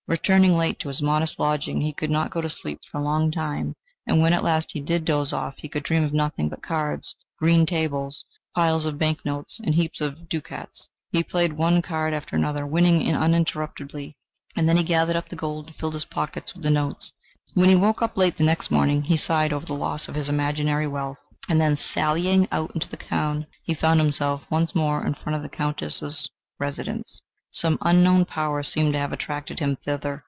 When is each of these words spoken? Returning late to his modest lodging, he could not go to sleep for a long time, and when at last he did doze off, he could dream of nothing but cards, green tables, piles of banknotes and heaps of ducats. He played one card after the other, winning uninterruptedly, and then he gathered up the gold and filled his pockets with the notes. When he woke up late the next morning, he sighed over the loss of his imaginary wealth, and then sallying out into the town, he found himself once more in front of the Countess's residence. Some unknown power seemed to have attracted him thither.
Returning 0.07 0.57
late 0.57 0.77
to 0.79 0.89
his 0.89 1.01
modest 1.01 1.39
lodging, 1.39 1.79
he 1.79 1.93
could 1.93 2.09
not 2.09 2.31
go 2.31 2.41
to 2.41 2.49
sleep 2.49 2.81
for 2.91 2.97
a 2.97 3.01
long 3.01 3.31
time, 3.31 3.75
and 4.05 4.19
when 4.21 4.33
at 4.33 4.43
last 4.43 4.71
he 4.73 4.81
did 4.81 5.05
doze 5.05 5.31
off, 5.31 5.55
he 5.59 5.69
could 5.69 5.83
dream 5.83 6.03
of 6.03 6.11
nothing 6.11 6.49
but 6.49 6.61
cards, 6.61 7.15
green 7.39 7.65
tables, 7.65 8.25
piles 8.53 8.85
of 8.85 8.97
banknotes 8.97 9.61
and 9.63 9.73
heaps 9.75 10.01
of 10.01 10.27
ducats. 10.27 10.89
He 11.13 11.23
played 11.23 11.53
one 11.53 11.81
card 11.81 12.13
after 12.13 12.37
the 12.37 12.45
other, 12.45 12.67
winning 12.67 13.07
uninterruptedly, 13.07 14.17
and 14.53 14.67
then 14.67 14.75
he 14.75 14.83
gathered 14.83 15.15
up 15.15 15.29
the 15.29 15.37
gold 15.37 15.67
and 15.67 15.75
filled 15.77 15.93
his 15.93 16.03
pockets 16.03 16.53
with 16.53 16.63
the 16.63 16.69
notes. 16.71 17.13
When 17.53 17.69
he 17.69 17.75
woke 17.77 18.01
up 18.01 18.17
late 18.17 18.35
the 18.35 18.43
next 18.43 18.69
morning, 18.69 19.03
he 19.03 19.15
sighed 19.15 19.53
over 19.53 19.65
the 19.67 19.71
loss 19.73 20.09
of 20.09 20.15
his 20.15 20.27
imaginary 20.27 20.87
wealth, 20.87 21.25
and 21.47 21.61
then 21.61 21.77
sallying 21.77 22.49
out 22.51 22.71
into 22.75 22.89
the 22.89 22.97
town, 22.97 23.47
he 23.63 23.73
found 23.73 24.01
himself 24.01 24.41
once 24.49 24.75
more 24.75 25.05
in 25.05 25.13
front 25.13 25.37
of 25.37 25.41
the 25.41 25.47
Countess's 25.47 26.29
residence. 26.59 27.21
Some 27.53 27.77
unknown 27.81 28.23
power 28.23 28.63
seemed 28.63 28.93
to 28.93 28.99
have 28.99 29.11
attracted 29.11 29.59
him 29.59 29.75
thither. 29.83 30.19